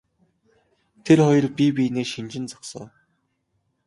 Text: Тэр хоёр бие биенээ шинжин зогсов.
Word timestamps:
Тэр 1.05 1.19
хоёр 1.27 1.45
бие 1.55 1.71
биенээ 1.75 2.05
шинжин 2.11 2.45
зогсов. 2.51 2.87